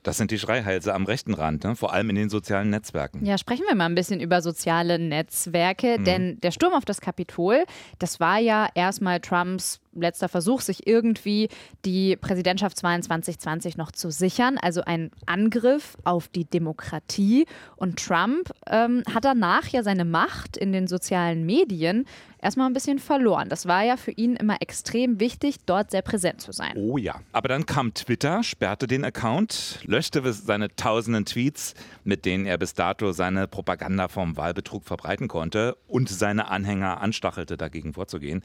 das 0.06 0.18
sind 0.18 0.32
die 0.32 0.40
Schreihälse 0.40 0.94
am 0.94 1.06
rechten 1.06 1.34
Rand, 1.34 1.64
ne? 1.64 1.76
vor 1.76 1.92
allem 1.92 2.10
in 2.12 2.16
den 2.16 2.30
sozialen 2.30 2.70
Netzwerken. 2.70 3.26
Ja, 3.26 3.38
sprechen 3.38 3.66
wir 3.68 3.76
mal 3.76 3.86
ein 3.86 3.96
bisschen 3.96 4.20
über 4.20 4.42
soziale 4.42 5.00
Netzwerke, 5.00 5.98
mhm. 6.00 6.04
denn 6.04 6.42
der 6.42 6.52
Sturm 6.52 6.74
auf 6.74 6.86
das 6.86 7.02
Kapitol, 7.02 7.66
das 8.00 8.20
war 8.20 8.38
ja 8.38 8.70
erstmal 8.76 9.20
Trumps 9.20 9.82
letzter 9.96 10.30
Versuch, 10.30 10.62
sich 10.62 10.88
irgendwie 10.88 11.50
die 11.86 12.16
Präsidentschaftswahlen 12.16 13.02
2020 13.02 13.78
noch 13.78 13.92
zu 13.92 14.12
sichern. 14.12 14.58
Also 14.58 14.82
ein 14.82 15.12
Angriff 15.26 15.98
auf 16.04 16.28
die 16.28 16.46
Demokratie. 16.46 17.46
Und 17.76 18.04
Trump 18.04 18.52
ähm, 18.68 19.04
hat 19.14 19.26
danach 19.26 19.68
ja 19.68 19.84
seine 19.84 20.06
Macht 20.06 20.58
in 20.58 20.72
den 20.72 20.88
sozialen 20.88 21.46
Medien 21.46 22.06
erstmal 22.46 22.70
ein 22.70 22.74
bisschen 22.74 23.00
verloren. 23.00 23.50
Das 23.50 23.68
war 23.68 23.84
ja 23.84 23.98
für 23.98 24.12
ihn 24.12 24.36
immer 24.36 24.62
extrem 24.62 25.20
wichtig, 25.20 25.58
dort 25.66 25.92
sehr 25.92 26.04
präsent 26.04 26.42
zu 26.42 26.52
sein. 26.52 26.74
Oh 26.76 26.98
ja. 26.98 27.16
Aber 27.32 27.48
dann 27.48 27.66
kam 27.66 27.94
Twitter, 27.94 28.44
sperrte 28.44 28.88
den 28.88 29.04
Account, 29.04 29.80
löschte 29.84 30.32
seine 30.32 30.74
tausenden 30.76 31.26
Tweets, 31.26 31.74
mit 32.04 32.26
denen 32.26 32.46
er 32.46 32.58
bis 32.58 32.76
dato 32.76 33.12
seine 33.12 33.48
Propaganda 33.48 34.08
vom 34.08 34.38
Wahlbetrug 34.38 34.84
verbreiten 34.86 35.28
konnte 35.28 35.76
und 35.88 36.08
seine 36.08 36.50
Anhänger 36.50 37.02
anstachelte, 37.02 37.58
dagegen 37.58 37.94
vorzugehen. 37.94 38.44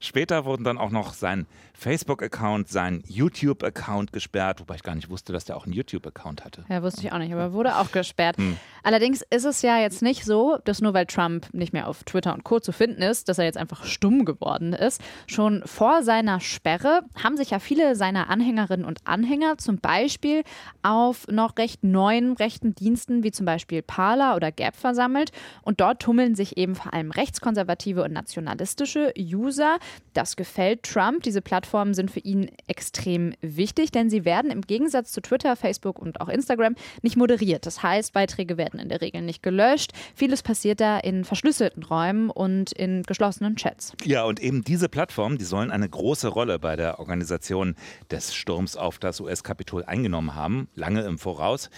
Später 0.00 0.44
wurden 0.44 0.64
dann 0.64 0.78
auch 0.78 0.90
noch 0.90 1.14
sein 1.14 1.46
Facebook-Account, 1.74 2.68
sein 2.68 3.02
YouTube-Account 3.06 4.12
gesperrt, 4.12 4.60
wobei 4.60 4.76
ich 4.76 4.82
gar 4.82 4.94
nicht 4.94 5.10
wusste, 5.10 5.32
dass 5.32 5.44
der 5.44 5.56
auch 5.56 5.64
einen 5.64 5.74
YouTube-Account 5.74 6.44
hatte. 6.44 6.64
Ja, 6.68 6.82
wusste 6.82 7.02
ich 7.02 7.12
auch 7.12 7.18
nicht, 7.18 7.32
aber 7.32 7.52
wurde 7.52 7.76
auch 7.76 7.92
gesperrt. 7.92 8.38
Hm. 8.38 8.56
Allerdings 8.82 9.22
ist 9.30 9.44
es 9.44 9.62
ja 9.62 9.78
jetzt 9.78 10.00
nicht 10.00 10.24
so, 10.24 10.58
dass 10.64 10.80
nur 10.80 10.94
weil 10.94 11.06
Trump 11.06 11.52
nicht 11.52 11.72
mehr 11.72 11.88
auf 11.88 12.04
Twitter 12.04 12.32
und 12.32 12.44
Co. 12.44 12.60
zu 12.60 12.72
finden 12.72 13.02
ist, 13.02 13.28
dass 13.28 13.38
er 13.38 13.44
jetzt 13.44 13.58
einfach 13.58 13.84
stumm 13.84 14.24
geworden 14.24 14.72
ist. 14.72 15.02
Schon 15.26 15.62
vor 15.66 16.02
seiner 16.02 16.40
Sperre 16.40 17.02
haben 17.22 17.36
sich 17.36 17.50
ja 17.50 17.58
viele 17.58 17.94
seiner 17.94 18.30
Anhängerinnen 18.30 18.86
und 18.86 19.00
Anhänger 19.04 19.58
zum 19.58 19.78
Beispiel 19.78 20.44
auf 20.82 21.26
noch 21.28 21.58
recht 21.58 21.84
neuen 21.84 22.32
rechten 22.32 22.74
Diensten 22.74 23.22
wie 23.22 23.32
zum 23.32 23.44
Beispiel 23.44 23.82
Parler 23.82 24.36
oder 24.36 24.50
Gap 24.50 24.76
versammelt. 24.76 25.30
Und 25.62 25.80
dort 25.80 26.00
tummeln 26.00 26.34
sich 26.34 26.56
eben 26.56 26.74
vor 26.74 26.94
allem 26.94 27.10
rechtskonservative 27.10 28.02
und 28.02 28.12
nationalistische 28.12 29.12
User. 29.18 29.78
Das 30.14 30.36
gefällt 30.36 30.82
Trump. 30.82 31.22
Diese 31.22 31.42
Plattformen 31.42 31.92
sind 31.92 32.10
für 32.10 32.20
ihn 32.20 32.50
extrem 32.66 33.34
wichtig, 33.42 33.90
denn 33.90 34.08
sie 34.08 34.24
werden 34.24 34.50
im 34.50 34.62
Gegensatz 34.62 35.12
zu 35.12 35.20
Twitter, 35.20 35.56
Facebook 35.56 35.98
und 35.98 36.20
auch 36.20 36.28
Instagram 36.28 36.74
nicht 37.02 37.16
moderiert. 37.16 37.66
Das 37.66 37.82
heißt, 37.82 38.14
Beiträge 38.14 38.56
werden 38.56 38.80
in 38.80 38.88
der 38.88 39.02
Regel 39.02 39.20
nicht 39.20 39.42
gelöscht. 39.42 39.92
Vieles 40.14 40.42
passiert 40.42 40.80
da 40.80 40.98
in 40.98 41.24
verschlüsselten 41.24 41.82
Räumen 41.82 42.30
und 42.30 42.72
in 42.72 43.02
geschlossenen 43.02 43.56
Chats. 43.56 43.92
Ja, 44.04 44.24
und 44.24 44.40
eben 44.40 44.64
diese 44.64 44.88
Plattformen, 44.88 45.36
die 45.36 45.44
sollen 45.44 45.70
eine 45.70 45.88
große 45.88 46.28
Rolle 46.28 46.58
bei 46.58 46.76
der 46.76 46.98
Organisation 46.98 47.76
des 48.10 48.34
Sturms 48.34 48.76
auf 48.76 48.98
das 48.98 49.20
US-Kapitol 49.20 49.84
eingenommen 49.84 50.34
haben, 50.34 50.68
lange 50.74 51.02
im 51.02 51.18
Voraus. 51.18 51.70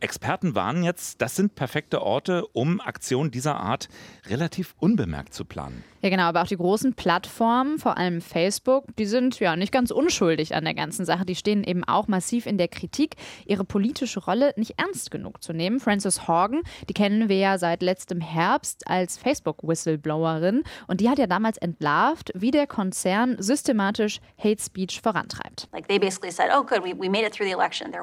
Experten 0.00 0.54
warnen 0.54 0.82
jetzt, 0.82 1.20
das 1.20 1.36
sind 1.36 1.54
perfekte 1.54 2.00
Orte, 2.00 2.46
um 2.46 2.80
Aktionen 2.80 3.30
dieser 3.30 3.60
Art 3.60 3.88
relativ 4.28 4.74
unbemerkt 4.78 5.34
zu 5.34 5.44
planen. 5.44 5.84
Ja, 6.02 6.08
genau, 6.08 6.22
aber 6.22 6.40
auch 6.40 6.46
die 6.46 6.56
großen 6.56 6.94
Plattformen, 6.94 7.78
vor 7.78 7.98
allem 7.98 8.22
Facebook, 8.22 8.86
die 8.96 9.04
sind 9.04 9.38
ja 9.38 9.54
nicht 9.54 9.70
ganz 9.70 9.90
unschuldig 9.90 10.54
an 10.54 10.64
der 10.64 10.72
ganzen 10.72 11.04
Sache. 11.04 11.26
Die 11.26 11.34
stehen 11.34 11.62
eben 11.62 11.84
auch 11.84 12.08
massiv 12.08 12.46
in 12.46 12.56
der 12.56 12.68
Kritik, 12.68 13.16
ihre 13.44 13.64
politische 13.64 14.24
Rolle 14.24 14.54
nicht 14.56 14.78
ernst 14.78 15.10
genug 15.10 15.42
zu 15.42 15.52
nehmen. 15.52 15.78
Frances 15.78 16.26
Horgan, 16.26 16.62
die 16.88 16.94
kennen 16.94 17.28
wir 17.28 17.36
ja 17.36 17.58
seit 17.58 17.82
letztem 17.82 18.22
Herbst 18.22 18.86
als 18.86 19.18
Facebook-Whistleblowerin 19.18 20.62
und 20.86 21.02
die 21.02 21.10
hat 21.10 21.18
ja 21.18 21.26
damals 21.26 21.58
entlarvt, 21.58 22.32
wie 22.34 22.50
der 22.50 22.66
Konzern 22.66 23.36
systematisch 23.38 24.20
Hate 24.38 24.62
Speech 24.62 25.02
vorantreibt. 25.02 25.68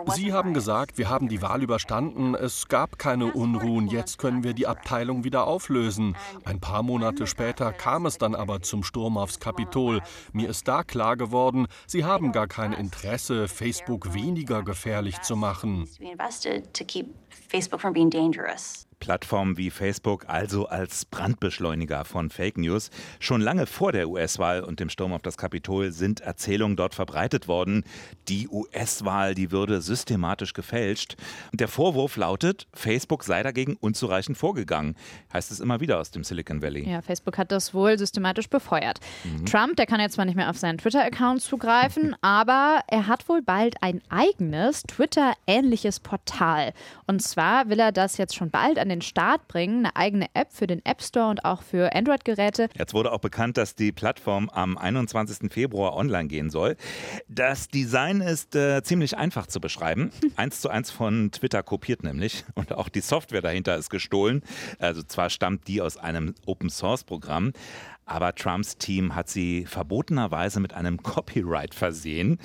Oh, 0.05 0.11
Sie 0.11 0.33
haben 0.33 0.53
gesagt, 0.53 0.99
wir 0.99 1.09
haben 1.09 1.29
die 1.29 1.41
Wahl 1.41 1.63
überstanden, 1.63 1.86
es 2.35 2.67
gab 2.67 2.99
keine 2.99 3.33
Unruhen, 3.33 3.87
jetzt 3.87 4.17
können 4.17 4.43
wir 4.43 4.53
die 4.53 4.67
Abteilung 4.67 5.23
wieder 5.23 5.45
auflösen. 5.45 6.15
Ein 6.45 6.61
paar 6.61 6.83
Monate 6.83 7.27
später 7.27 7.73
kam 7.73 7.97
kam 7.97 8.05
es 8.05 8.17
dann 8.17 8.35
aber 8.35 8.61
zum 8.61 8.83
Sturm 8.83 9.17
aufs 9.17 9.39
Kapitol. 9.39 10.01
Mir 10.31 10.49
ist 10.49 10.67
da 10.67 10.83
klar 10.83 11.17
geworden, 11.17 11.67
sie 11.87 12.05
haben 12.05 12.31
gar 12.31 12.45
kein 12.45 12.73
Interesse, 12.73 13.47
Facebook 13.47 14.13
weniger 14.13 14.61
gefährlich 14.61 15.21
zu 15.21 15.35
machen. 15.35 15.87
Plattformen 18.99 19.57
wie 19.57 19.69
Facebook 19.69 20.25
also 20.27 20.67
als 20.67 21.05
Brandbeschleuniger 21.05 22.05
von 22.05 22.29
Fake 22.29 22.57
News. 22.57 22.89
Schon 23.19 23.41
lange 23.41 23.65
vor 23.65 23.91
der 23.91 24.09
US-Wahl 24.09 24.63
und 24.63 24.79
dem 24.79 24.89
Sturm 24.89 25.13
auf 25.13 25.21
das 25.21 25.37
Kapitol 25.37 25.91
sind 25.91 26.21
Erzählungen 26.21 26.75
dort 26.75 26.95
verbreitet 26.95 27.47
worden, 27.47 27.83
die 28.27 28.47
US-Wahl, 28.47 29.35
die 29.35 29.51
würde 29.51 29.81
systematisch 29.81 30.53
gefälscht. 30.53 31.15
Und 31.51 31.61
der 31.61 31.67
Vorwurf 31.67 32.17
lautet, 32.17 32.67
Facebook 32.73 33.23
sei 33.23 33.43
dagegen 33.43 33.77
unzureichend 33.79 34.37
vorgegangen. 34.37 34.95
Heißt 35.31 35.51
es 35.51 35.59
immer 35.59 35.79
wieder 35.79 35.99
aus 35.99 36.11
dem 36.11 36.23
Silicon 36.23 36.61
Valley. 36.61 36.89
Ja, 36.89 37.01
Facebook 37.01 37.37
hat 37.37 37.51
das 37.51 37.73
wohl 37.73 37.97
systematisch 37.97 38.49
befeuert. 38.49 38.99
Mhm. 39.23 39.45
Trump, 39.45 39.75
der 39.75 39.85
kann 39.85 39.99
jetzt 39.99 40.15
zwar 40.15 40.25
nicht 40.25 40.35
mehr 40.35 40.49
auf 40.49 40.57
seinen 40.57 40.77
Twitter-Account 40.77 41.41
zugreifen, 41.41 42.15
aber 42.21 42.81
er 42.87 43.07
hat 43.07 43.29
wohl 43.29 43.41
bald 43.41 43.75
ein 43.81 44.01
eigenes 44.09 44.83
Twitter-ähnliches 44.83 45.99
Portal. 45.99 46.73
Und 47.05 47.21
zwar 47.21 47.69
will 47.69 47.79
er 47.79 47.91
das 47.91 48.17
jetzt 48.17 48.35
schon 48.35 48.49
bald 48.49 48.77
an 48.87 48.89
den 48.89 49.01
Start 49.01 49.49
bringen, 49.49 49.85
eine 49.85 49.95
eigene 49.97 50.27
App 50.33 50.53
für 50.53 50.65
den 50.65 50.83
App 50.85 51.01
Store 51.01 51.29
und 51.29 51.43
auch 51.43 51.61
für 51.61 51.93
Android-Geräte. 51.93 52.69
Jetzt 52.73 52.93
wurde 52.93 53.11
auch 53.11 53.19
bekannt, 53.19 53.57
dass 53.57 53.75
die 53.75 53.91
Plattform 53.91 54.49
am 54.49 54.77
21. 54.77 55.51
Februar 55.51 55.95
online 55.95 56.29
gehen 56.29 56.49
soll. 56.49 56.77
Das 57.27 57.67
Design 57.67 58.21
ist 58.21 58.55
äh, 58.55 58.81
ziemlich 58.83 59.17
einfach 59.17 59.47
zu 59.47 59.59
beschreiben. 59.59 60.11
eins 60.37 60.61
zu 60.61 60.69
eins 60.69 60.89
von 60.89 61.31
Twitter 61.31 61.63
kopiert 61.63 62.03
nämlich. 62.03 62.45
Und 62.55 62.73
auch 62.73 62.87
die 62.87 63.01
Software 63.01 63.41
dahinter 63.41 63.75
ist 63.75 63.89
gestohlen. 63.89 64.41
Also 64.79 65.03
zwar 65.03 65.29
stammt 65.29 65.67
die 65.67 65.81
aus 65.81 65.97
einem 65.97 66.33
Open-Source-Programm, 66.45 67.51
aber 68.07 68.33
Trumps 68.33 68.77
Team 68.77 69.15
hat 69.15 69.29
sie 69.29 69.65
verbotenerweise 69.65 70.59
mit 70.59 70.73
einem 70.73 71.03
Copyright 71.03 71.75
versehen. 71.75 72.39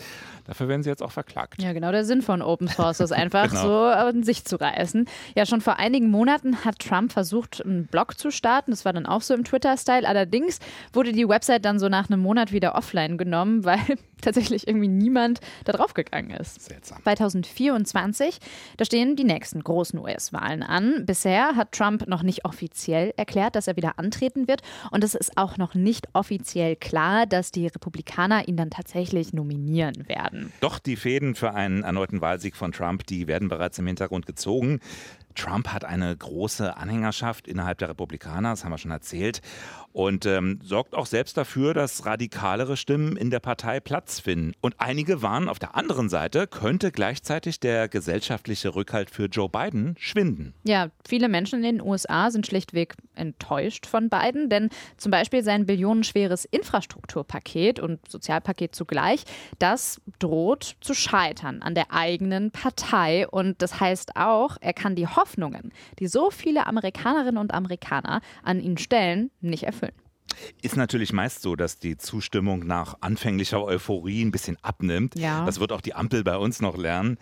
Dafür 0.44 0.66
werden 0.68 0.82
sie 0.82 0.90
jetzt 0.90 1.02
auch 1.02 1.12
verklagt. 1.12 1.62
Ja, 1.62 1.72
genau 1.72 1.92
der 1.92 2.04
Sinn 2.04 2.20
von 2.20 2.42
Open 2.42 2.66
Source 2.66 3.00
ist 3.00 3.12
einfach 3.12 3.48
genau. 3.48 3.62
so 3.62 3.84
an 3.84 4.24
sich 4.24 4.44
zu 4.44 4.56
reißen. 4.56 5.06
Ja, 5.36 5.46
schon 5.46 5.60
vor 5.60 5.78
einigen 5.78 6.10
Monaten 6.10 6.64
hat 6.64 6.80
Trump 6.80 7.12
versucht, 7.12 7.64
einen 7.64 7.86
Blog 7.86 8.18
zu 8.18 8.32
starten. 8.32 8.72
Das 8.72 8.84
war 8.84 8.92
dann 8.92 9.06
auch 9.06 9.22
so 9.22 9.34
im 9.34 9.44
Twitter-Style. 9.44 10.06
Allerdings 10.06 10.58
wurde 10.92 11.12
die 11.12 11.28
Website 11.28 11.64
dann 11.64 11.78
so 11.78 11.88
nach 11.88 12.10
einem 12.10 12.20
Monat 12.20 12.50
wieder 12.50 12.74
offline 12.74 13.16
genommen, 13.16 13.64
weil 13.64 13.78
tatsächlich 14.22 14.66
irgendwie 14.66 14.88
niemand 14.88 15.40
da 15.64 15.72
drauf 15.72 15.94
gegangen 15.94 16.30
ist. 16.30 16.62
Seltsam. 16.62 17.02
2024, 17.02 18.38
da 18.76 18.84
stehen 18.84 19.16
die 19.16 19.24
nächsten 19.24 19.62
großen 19.62 19.98
US-Wahlen 19.98 20.62
an. 20.62 21.04
Bisher 21.04 21.56
hat 21.56 21.72
Trump 21.72 22.06
noch 22.06 22.22
nicht 22.22 22.44
offiziell 22.44 23.12
erklärt, 23.16 23.54
dass 23.56 23.68
er 23.68 23.76
wieder 23.76 23.98
antreten 23.98 24.48
wird. 24.48 24.62
Und 24.90 25.04
es 25.04 25.14
ist 25.14 25.36
auch 25.36 25.56
noch 25.56 25.74
nicht 25.74 26.08
offiziell 26.14 26.76
klar, 26.76 27.26
dass 27.26 27.50
die 27.50 27.66
Republikaner 27.66 28.48
ihn 28.48 28.56
dann 28.56 28.70
tatsächlich 28.70 29.32
nominieren 29.32 30.08
werden. 30.08 30.52
Doch 30.60 30.78
die 30.78 30.96
Fäden 30.96 31.34
für 31.34 31.54
einen 31.54 31.82
erneuten 31.82 32.20
Wahlsieg 32.20 32.56
von 32.56 32.72
Trump, 32.72 33.06
die 33.06 33.26
werden 33.26 33.48
bereits 33.48 33.78
im 33.78 33.86
Hintergrund 33.86 34.26
gezogen. 34.26 34.80
Trump 35.34 35.68
hat 35.68 35.84
eine 35.84 36.14
große 36.16 36.76
Anhängerschaft 36.76 37.48
innerhalb 37.48 37.78
der 37.78 37.88
Republikaner, 37.88 38.50
das 38.50 38.64
haben 38.64 38.72
wir 38.72 38.78
schon 38.78 38.90
erzählt, 38.90 39.40
und 39.92 40.26
ähm, 40.26 40.58
sorgt 40.62 40.94
auch 40.94 41.06
selbst 41.06 41.36
dafür, 41.36 41.74
dass 41.74 42.06
radikalere 42.06 42.76
Stimmen 42.76 43.16
in 43.16 43.30
der 43.30 43.40
Partei 43.40 43.80
Platz 43.80 44.20
finden. 44.20 44.52
Und 44.60 44.74
einige 44.78 45.22
warnen 45.22 45.48
auf 45.48 45.58
der 45.58 45.76
anderen 45.76 46.08
Seite, 46.08 46.46
könnte 46.46 46.92
gleichzeitig 46.92 47.60
der 47.60 47.88
gesellschaftliche 47.88 48.74
Rückhalt 48.74 49.10
für 49.10 49.26
Joe 49.26 49.48
Biden 49.48 49.94
schwinden. 49.98 50.54
Ja, 50.64 50.90
viele 51.06 51.28
Menschen 51.28 51.64
in 51.64 51.78
den 51.78 51.82
USA 51.86 52.30
sind 52.30 52.46
schlichtweg 52.46 52.94
enttäuscht 53.14 53.86
von 53.86 54.08
Biden, 54.08 54.48
denn 54.48 54.70
zum 54.96 55.10
Beispiel 55.10 55.42
sein 55.42 55.66
billionenschweres 55.66 56.44
Infrastrukturpaket 56.44 57.80
und 57.80 58.00
Sozialpaket 58.08 58.74
zugleich, 58.74 59.24
das 59.58 60.00
droht 60.18 60.76
zu 60.80 60.94
scheitern 60.94 61.62
an 61.62 61.74
der 61.74 61.92
eigenen 61.92 62.50
Partei. 62.50 63.28
Und 63.28 63.60
das 63.60 63.80
heißt 63.80 64.16
auch, 64.16 64.56
er 64.60 64.72
kann 64.72 64.94
die 64.96 65.06
Hoffnung 65.06 65.32
Hoffnungen, 65.32 65.72
die 65.98 66.06
so 66.06 66.30
viele 66.30 66.66
Amerikanerinnen 66.66 67.38
und 67.38 67.54
Amerikaner 67.54 68.20
an 68.42 68.60
ihn 68.60 68.78
stellen, 68.78 69.30
nicht 69.40 69.64
erfüllen. 69.64 69.81
Ist 70.62 70.76
natürlich 70.76 71.12
meist 71.12 71.42
so, 71.42 71.56
dass 71.56 71.78
die 71.78 71.96
Zustimmung 71.96 72.66
nach 72.66 72.96
anfänglicher 73.00 73.62
Euphorie 73.62 74.24
ein 74.24 74.30
bisschen 74.30 74.56
abnimmt. 74.62 75.14
Ja. 75.16 75.44
Das 75.44 75.60
wird 75.60 75.72
auch 75.72 75.80
die 75.80 75.94
Ampel 75.94 76.24
bei 76.24 76.36
uns 76.36 76.60
noch 76.60 76.76
lernen. 76.76 77.18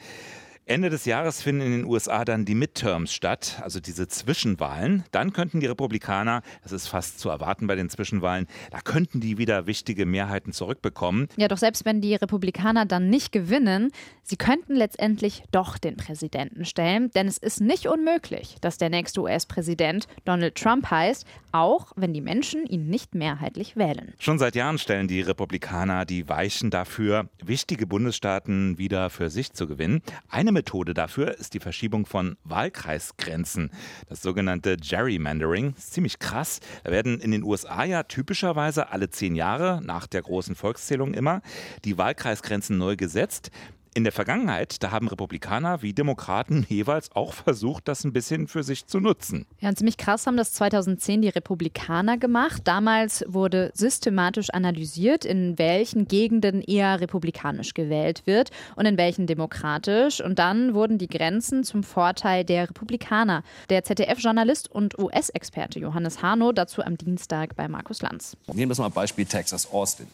Ende 0.70 0.88
des 0.88 1.04
Jahres 1.04 1.42
finden 1.42 1.62
in 1.62 1.72
den 1.72 1.84
USA 1.84 2.24
dann 2.24 2.44
die 2.44 2.54
Midterms 2.54 3.12
statt, 3.12 3.60
also 3.60 3.80
diese 3.80 4.06
Zwischenwahlen. 4.06 5.02
Dann 5.10 5.32
könnten 5.32 5.58
die 5.58 5.66
Republikaner, 5.66 6.42
das 6.62 6.70
ist 6.70 6.86
fast 6.86 7.18
zu 7.18 7.28
erwarten 7.28 7.66
bei 7.66 7.74
den 7.74 7.90
Zwischenwahlen, 7.90 8.46
da 8.70 8.78
könnten 8.80 9.20
die 9.20 9.36
wieder 9.36 9.66
wichtige 9.66 10.06
Mehrheiten 10.06 10.52
zurückbekommen. 10.52 11.26
Ja, 11.36 11.48
doch 11.48 11.58
selbst 11.58 11.84
wenn 11.84 12.00
die 12.00 12.14
Republikaner 12.14 12.86
dann 12.86 13.10
nicht 13.10 13.32
gewinnen, 13.32 13.90
sie 14.22 14.36
könnten 14.36 14.76
letztendlich 14.76 15.42
doch 15.50 15.76
den 15.76 15.96
Präsidenten 15.96 16.64
stellen, 16.64 17.10
denn 17.16 17.26
es 17.26 17.38
ist 17.38 17.60
nicht 17.60 17.88
unmöglich, 17.88 18.54
dass 18.60 18.78
der 18.78 18.90
nächste 18.90 19.22
US-Präsident 19.22 20.06
Donald 20.24 20.54
Trump 20.54 20.88
heißt, 20.88 21.26
auch 21.50 21.90
wenn 21.96 22.14
die 22.14 22.20
Menschen 22.20 22.64
ihn 22.64 22.86
nicht 22.86 23.16
mehrheitlich 23.16 23.74
wählen. 23.74 24.14
Schon 24.20 24.38
seit 24.38 24.54
Jahren 24.54 24.78
stellen 24.78 25.08
die 25.08 25.20
Republikaner 25.20 26.04
die 26.04 26.28
Weichen 26.28 26.70
dafür, 26.70 27.28
wichtige 27.42 27.88
Bundesstaaten 27.88 28.78
wieder 28.78 29.10
für 29.10 29.30
sich 29.30 29.52
zu 29.52 29.66
gewinnen. 29.66 30.02
Eine 30.28 30.59
Methode 30.60 30.92
dafür 30.92 31.38
ist 31.38 31.54
die 31.54 31.58
Verschiebung 31.58 32.04
von 32.04 32.36
Wahlkreisgrenzen, 32.44 33.70
das 34.10 34.20
sogenannte 34.20 34.76
Gerrymandering. 34.76 35.72
Das 35.74 35.84
ist 35.84 35.94
ziemlich 35.94 36.18
krass. 36.18 36.60
Da 36.84 36.90
werden 36.90 37.18
in 37.18 37.30
den 37.30 37.44
USA 37.44 37.84
ja 37.84 38.02
typischerweise 38.02 38.90
alle 38.90 39.08
zehn 39.08 39.36
Jahre, 39.36 39.80
nach 39.82 40.06
der 40.06 40.20
großen 40.20 40.54
Volkszählung 40.54 41.14
immer, 41.14 41.40
die 41.86 41.96
Wahlkreisgrenzen 41.96 42.76
neu 42.76 42.96
gesetzt. 42.96 43.50
In 43.92 44.04
der 44.04 44.12
Vergangenheit, 44.12 44.84
da 44.84 44.92
haben 44.92 45.08
Republikaner 45.08 45.82
wie 45.82 45.92
Demokraten 45.92 46.64
jeweils 46.68 47.10
auch 47.12 47.32
versucht, 47.32 47.88
das 47.88 48.04
ein 48.04 48.12
bisschen 48.12 48.46
für 48.46 48.62
sich 48.62 48.86
zu 48.86 49.00
nutzen. 49.00 49.46
Ja, 49.58 49.74
ziemlich 49.74 49.96
krass 49.96 50.28
haben 50.28 50.36
das 50.36 50.52
2010 50.52 51.22
die 51.22 51.28
Republikaner 51.28 52.16
gemacht. 52.16 52.62
Damals 52.64 53.24
wurde 53.26 53.72
systematisch 53.74 54.50
analysiert, 54.50 55.24
in 55.24 55.58
welchen 55.58 56.06
Gegenden 56.06 56.62
eher 56.62 57.00
republikanisch 57.00 57.74
gewählt 57.74 58.22
wird 58.26 58.50
und 58.76 58.86
in 58.86 58.96
welchen 58.96 59.26
demokratisch. 59.26 60.20
Und 60.20 60.38
dann 60.38 60.74
wurden 60.74 60.98
die 60.98 61.08
Grenzen 61.08 61.64
zum 61.64 61.82
Vorteil 61.82 62.44
der 62.44 62.70
Republikaner. 62.70 63.42
Der 63.70 63.82
ZDF-Journalist 63.82 64.70
und 64.70 65.00
US-Experte 65.00 65.80
Johannes 65.80 66.22
Hano 66.22 66.52
dazu 66.52 66.84
am 66.84 66.96
Dienstag 66.96 67.56
bei 67.56 67.66
Markus 67.66 68.02
Lanz. 68.02 68.36
Nehmen 68.46 68.60
wir 68.60 68.68
das 68.68 68.78
mal 68.78 68.88
Beispiel 68.88 69.24
Texas, 69.24 69.68
Austin. 69.72 70.06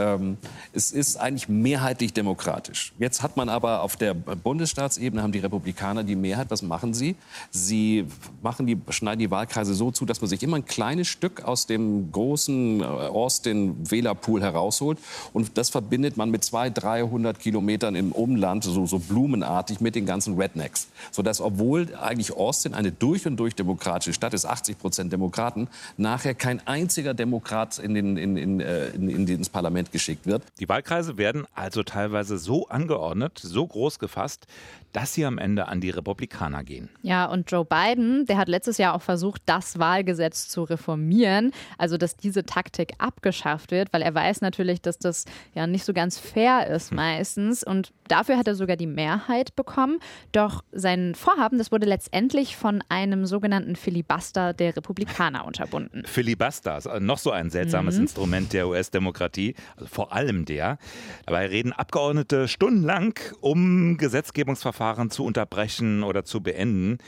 Ähm, 0.00 0.38
es 0.72 0.92
ist 0.92 1.16
eigentlich 1.16 1.48
mehrheitlich 1.48 2.12
demokratisch. 2.12 2.92
Jetzt 2.98 3.22
hat 3.22 3.36
man 3.36 3.48
aber 3.48 3.82
auf 3.82 3.96
der 3.96 4.14
Bundesstaatsebene 4.14 5.22
haben 5.22 5.32
die 5.32 5.40
Republikaner 5.40 6.04
die 6.04 6.16
Mehrheit. 6.16 6.50
Was 6.50 6.62
machen 6.62 6.94
sie? 6.94 7.16
Sie 7.50 8.06
machen 8.42 8.66
die, 8.66 8.80
schneiden 8.88 9.18
die 9.18 9.30
Wahlkreise 9.30 9.74
so 9.74 9.90
zu, 9.90 10.06
dass 10.06 10.20
man 10.20 10.28
sich 10.28 10.42
immer 10.42 10.56
ein 10.56 10.64
kleines 10.64 11.08
Stück 11.08 11.44
aus 11.44 11.66
dem 11.66 12.10
großen 12.12 12.80
äh, 12.80 12.84
Austin-Wählerpool 12.84 14.40
herausholt. 14.40 14.98
Und 15.32 15.58
das 15.58 15.70
verbindet 15.70 16.16
man 16.16 16.30
mit 16.30 16.44
200, 16.44 16.82
300 16.82 17.38
Kilometern 17.38 17.94
im 17.94 18.12
Umland, 18.12 18.64
so, 18.64 18.86
so 18.86 18.98
blumenartig, 18.98 19.80
mit 19.80 19.94
den 19.94 20.06
ganzen 20.06 20.40
Rednecks. 20.40 20.88
Sodass, 21.10 21.40
obwohl 21.40 21.94
eigentlich 21.96 22.34
Austin 22.34 22.74
eine 22.74 22.92
durch 22.92 23.26
und 23.26 23.36
durch 23.36 23.54
demokratische 23.54 24.14
Stadt 24.14 24.32
ist, 24.34 24.46
80 24.46 24.78
Prozent 24.78 25.12
Demokraten, 25.12 25.68
nachher 25.96 26.34
kein 26.34 26.66
einziger 26.66 27.12
Demokrat 27.12 27.78
in 27.78 27.94
den, 27.94 28.16
in, 28.16 28.36
in, 28.36 28.60
äh, 28.60 28.88
in, 28.90 29.08
in, 29.08 29.26
ins 29.26 29.48
Parlament 29.48 29.89
geschickt 29.92 30.26
wird. 30.26 30.42
Die 30.58 30.68
Wahlkreise 30.68 31.18
werden 31.18 31.46
also 31.54 31.82
teilweise 31.82 32.38
so 32.38 32.68
angeordnet, 32.68 33.38
so 33.42 33.66
groß 33.66 33.98
gefasst, 33.98 34.46
dass 34.92 35.14
sie 35.14 35.24
am 35.24 35.38
Ende 35.38 35.68
an 35.68 35.80
die 35.80 35.90
Republikaner 35.90 36.64
gehen. 36.64 36.88
Ja, 37.02 37.26
und 37.26 37.50
Joe 37.50 37.64
Biden, 37.64 38.26
der 38.26 38.38
hat 38.38 38.48
letztes 38.48 38.78
Jahr 38.78 38.94
auch 38.94 39.02
versucht, 39.02 39.42
das 39.46 39.78
Wahlgesetz 39.78 40.48
zu 40.48 40.64
reformieren, 40.64 41.52
also 41.78 41.96
dass 41.96 42.16
diese 42.16 42.44
Taktik 42.44 42.94
abgeschafft 42.98 43.70
wird, 43.70 43.92
weil 43.92 44.02
er 44.02 44.14
weiß 44.14 44.40
natürlich, 44.40 44.80
dass 44.82 44.98
das 44.98 45.26
ja 45.54 45.66
nicht 45.66 45.84
so 45.84 45.92
ganz 45.92 46.18
fair 46.18 46.66
ist 46.66 46.90
hm. 46.90 46.96
meistens 46.96 47.62
und 47.62 47.92
dafür 48.08 48.36
hat 48.36 48.48
er 48.48 48.54
sogar 48.54 48.76
die 48.76 48.86
Mehrheit 48.86 49.54
bekommen. 49.54 50.00
Doch 50.32 50.64
sein 50.72 51.14
Vorhaben, 51.14 51.58
das 51.58 51.70
wurde 51.70 51.86
letztendlich 51.86 52.56
von 52.56 52.82
einem 52.88 53.26
sogenannten 53.26 53.76
Filibuster 53.76 54.52
der 54.52 54.76
Republikaner 54.76 55.44
unterbunden. 55.44 56.02
Filibuster, 56.04 56.74
also 56.74 56.98
noch 56.98 57.18
so 57.18 57.30
ein 57.30 57.50
seltsames 57.50 57.96
mhm. 57.96 58.02
Instrument 58.02 58.52
der 58.52 58.68
US-Demokratie, 58.68 59.54
vor 59.86 60.12
allem 60.12 60.44
der. 60.44 60.78
Dabei 61.26 61.46
reden 61.46 61.72
Abgeordnete 61.72 62.48
stundenlang, 62.48 63.18
um 63.40 63.96
Gesetzgebungsverfahren 63.96 64.80
Verfahren 64.80 65.10
zu 65.10 65.24
unterbrechen 65.24 66.02
oder 66.02 66.24
zu 66.24 66.42
beenden. 66.42 66.98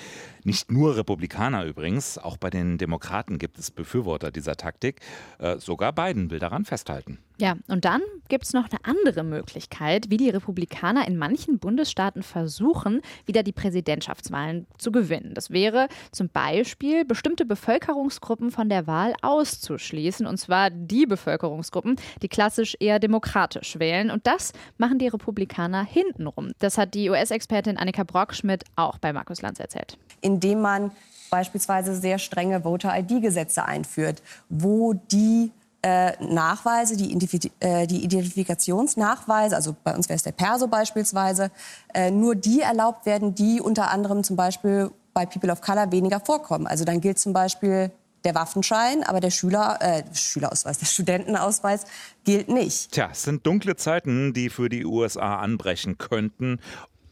Nicht 0.45 0.73
nur 0.73 0.97
Republikaner 0.97 1.65
übrigens, 1.65 2.19
auch 2.19 2.37
bei 2.37 2.51
den 2.51 2.77
Demokraten 2.77 3.39
gibt 3.39 3.59
es 3.59 3.71
Befürworter 3.71 4.33
dieser 4.33 4.57
Taktik. 4.57 5.01
Äh, 5.39 5.59
sogar 5.59 5.93
Biden 5.93 6.31
will 6.31 6.41
daran 6.41 6.65
festhalten. 6.65 7.19
Ja, 7.39 7.57
und 7.67 7.85
dann 7.85 8.03
gibt 8.29 8.45
es 8.45 8.53
noch 8.53 8.69
eine 8.71 8.79
andere 8.85 9.25
Möglichkeit, 9.25 10.11
wie 10.11 10.17
die 10.17 10.31
Republikaner 10.31 11.09
in 11.09 11.17
manchen 11.17 11.59
Bundesstaaten 11.59 12.23
versuchen, 12.23 13.01
wieder 13.27 13.43
die 13.43 13.53
Präsidentschaftswahlen 13.53 14.67
zu 14.79 14.93
gewinnen. 14.93 15.35
Das 15.35 15.51
wäre 15.51 15.89
zum 16.13 16.29
Beispiel, 16.29 17.05
bestimmte 17.05 17.45
Bevölkerungsgruppen 17.45 18.51
von 18.51 18.69
der 18.69 18.87
Wahl 18.87 19.15
auszuschließen, 19.23 20.27
und 20.27 20.37
zwar 20.39 20.71
die 20.71 21.05
Bevölkerungsgruppen, 21.05 21.97
die 22.23 22.29
klassisch 22.29 22.77
eher 22.79 22.99
demokratisch 22.99 23.79
wählen. 23.79 24.11
Und 24.11 24.27
das 24.27 24.53
machen 24.79 24.99
die 24.99 25.09
Republikaner 25.09 25.85
hintenrum. 25.85 26.53
Das 26.61 26.79
hat 26.79 26.95
die 26.95 27.11
US-Expertin 27.11 27.77
Annika 27.77 28.05
Brockschmidt 28.05 28.65
auch 28.77 28.99
bei 28.99 29.13
Markus 29.13 29.43
Lanz 29.43 29.59
erzählt. 29.59 29.99
Indem 30.35 30.61
man 30.61 30.91
beispielsweise 31.31 31.97
sehr 31.97 32.19
strenge 32.19 32.62
Voter-ID-Gesetze 32.62 33.65
einführt, 33.65 34.23
wo 34.49 34.93
die 34.93 35.51
äh, 35.83 36.12
Nachweise, 36.23 36.97
die, 36.97 37.12
äh, 37.61 37.87
die, 37.87 38.05
Identifikationsnachweise, 38.05 39.57
also 39.57 39.75
bei 39.83 39.95
uns 39.95 40.09
wäre 40.09 40.17
es 40.17 40.23
der 40.23 40.33
Perso 40.33 40.69
beispielsweise, 40.69 41.51
äh, 41.93 42.11
nur 42.11 42.35
die 42.35 42.61
erlaubt 42.61 43.05
werden, 43.05 43.35
die 43.35 43.61
unter 43.61 43.91
anderem 43.91 44.23
zum 44.23 44.37
Beispiel 44.37 44.91
bei 45.12 45.27
People 45.27 45.51
of 45.51 45.61
Color 45.61 45.91
weniger 45.91 46.21
vorkommen. 46.21 46.67
Also 46.67 46.85
dann 46.85 47.01
gilt 47.01 47.19
zum 47.19 47.33
Beispiel 47.33 47.91
der 48.25 48.35
Waffenschein, 48.35 49.03
aber 49.03 49.21
der 49.21 49.31
Schüler, 49.31 49.79
äh, 49.81 50.03
Schülerausweis, 50.15 50.79
der 50.79 50.87
Studentenausweis 50.87 51.85
gilt 52.25 52.49
nicht. 52.49 52.93
Tja, 52.93 53.09
es 53.11 53.25
sind 53.25 53.45
dunkle 53.45 53.75
Zeiten, 53.75 54.33
die 54.33 54.49
für 54.49 54.69
die 54.69 54.87
USA 54.87 55.37
anbrechen 55.37 55.99
könnten 55.99 56.61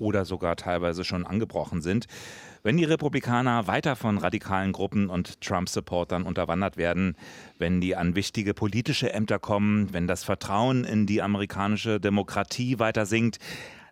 oder 0.00 0.24
sogar 0.24 0.56
teilweise 0.56 1.04
schon 1.04 1.26
angebrochen 1.26 1.82
sind. 1.82 2.06
Wenn 2.62 2.76
die 2.76 2.84
Republikaner 2.84 3.66
weiter 3.68 3.96
von 3.96 4.18
radikalen 4.18 4.72
Gruppen 4.72 5.08
und 5.08 5.40
Trump-Supportern 5.40 6.24
unterwandert 6.24 6.76
werden, 6.76 7.16
wenn 7.58 7.80
die 7.80 7.96
an 7.96 8.16
wichtige 8.16 8.52
politische 8.52 9.12
Ämter 9.12 9.38
kommen, 9.38 9.92
wenn 9.92 10.06
das 10.06 10.24
Vertrauen 10.24 10.84
in 10.84 11.06
die 11.06 11.22
amerikanische 11.22 12.00
Demokratie 12.00 12.78
weiter 12.78 13.06
sinkt, 13.06 13.38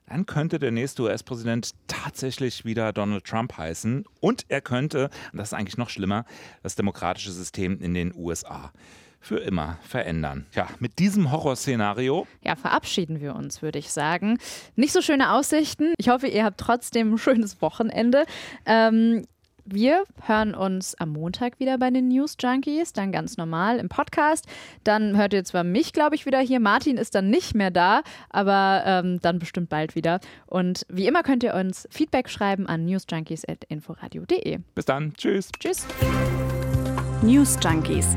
dann 0.06 0.26
könnte 0.26 0.58
der 0.58 0.70
nächste 0.70 1.02
US-Präsident 1.02 1.72
tatsächlich 1.86 2.64
wieder 2.64 2.92
Donald 2.92 3.24
Trump 3.24 3.56
heißen. 3.56 4.04
Und 4.20 4.46
er 4.48 4.62
könnte, 4.62 5.10
und 5.32 5.38
das 5.38 5.48
ist 5.48 5.54
eigentlich 5.54 5.76
noch 5.76 5.90
schlimmer, 5.90 6.24
das 6.62 6.76
demokratische 6.76 7.30
System 7.30 7.80
in 7.80 7.94
den 7.94 8.14
USA 8.14 8.72
für 9.20 9.38
immer 9.38 9.78
verändern. 9.82 10.46
Ja, 10.54 10.68
mit 10.78 10.98
diesem 10.98 11.30
Horrorszenario. 11.30 12.26
Ja, 12.42 12.56
verabschieden 12.56 13.20
wir 13.20 13.34
uns, 13.34 13.62
würde 13.62 13.78
ich 13.78 13.90
sagen. 13.90 14.38
Nicht 14.76 14.92
so 14.92 15.02
schöne 15.02 15.32
Aussichten. 15.32 15.94
Ich 15.98 16.08
hoffe, 16.08 16.28
ihr 16.28 16.44
habt 16.44 16.58
trotzdem 16.58 17.14
ein 17.14 17.18
schönes 17.18 17.60
Wochenende. 17.60 18.25
Ähm, 18.64 19.25
wir 19.70 20.04
hören 20.22 20.54
uns 20.54 20.94
am 20.94 21.10
Montag 21.10 21.60
wieder 21.60 21.76
bei 21.76 21.90
den 21.90 22.08
News 22.08 22.37
Junkies, 22.40 22.94
dann 22.94 23.12
ganz 23.12 23.37
normal 23.37 23.78
im 23.78 23.90
Podcast. 23.90 24.46
Dann 24.82 25.16
hört 25.16 25.34
ihr 25.34 25.44
zwar 25.44 25.62
mich, 25.62 25.92
glaube 25.92 26.14
ich, 26.14 26.25
wieder 26.25 26.40
hier. 26.40 26.58
Martin 26.58 26.96
ist 26.96 27.14
dann 27.14 27.28
nicht 27.28 27.54
mehr 27.54 27.70
da, 27.70 28.02
aber 28.30 28.82
ähm, 28.87 29.20
dann 29.20 29.38
bestimmt 29.38 29.68
bald 29.68 29.94
wieder. 29.94 30.20
Und 30.46 30.87
wie 30.88 31.06
immer 31.06 31.22
könnt 31.22 31.42
ihr 31.42 31.54
uns 31.54 31.87
Feedback 31.90 32.30
schreiben 32.30 32.66
an 32.66 32.86
newsjunkies.inforadio.de. 32.86 34.58
Bis 34.75 34.84
dann. 34.86 35.12
Tschüss. 35.14 35.50
Tschüss. 35.60 35.86
News 37.21 37.58
Junkies 37.62 38.16